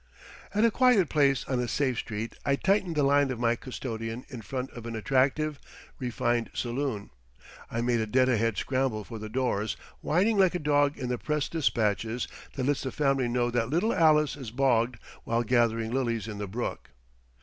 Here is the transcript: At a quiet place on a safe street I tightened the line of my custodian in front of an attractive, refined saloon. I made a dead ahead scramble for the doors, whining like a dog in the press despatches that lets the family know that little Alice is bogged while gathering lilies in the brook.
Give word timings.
At 0.55 0.65
a 0.65 0.71
quiet 0.71 1.09
place 1.09 1.45
on 1.47 1.59
a 1.59 1.67
safe 1.67 1.99
street 1.99 2.35
I 2.43 2.55
tightened 2.55 2.95
the 2.95 3.03
line 3.03 3.29
of 3.29 3.39
my 3.39 3.55
custodian 3.55 4.25
in 4.29 4.41
front 4.41 4.71
of 4.71 4.87
an 4.87 4.95
attractive, 4.95 5.59
refined 5.99 6.49
saloon. 6.55 7.11
I 7.69 7.81
made 7.81 7.99
a 7.99 8.07
dead 8.07 8.27
ahead 8.27 8.57
scramble 8.57 9.03
for 9.03 9.19
the 9.19 9.29
doors, 9.29 9.77
whining 9.99 10.39
like 10.39 10.55
a 10.55 10.57
dog 10.57 10.97
in 10.97 11.09
the 11.09 11.19
press 11.19 11.47
despatches 11.49 12.27
that 12.53 12.65
lets 12.65 12.81
the 12.81 12.91
family 12.91 13.27
know 13.27 13.51
that 13.51 13.69
little 13.69 13.93
Alice 13.93 14.35
is 14.35 14.49
bogged 14.49 14.97
while 15.23 15.43
gathering 15.43 15.91
lilies 15.91 16.27
in 16.27 16.39
the 16.39 16.47
brook. 16.47 16.89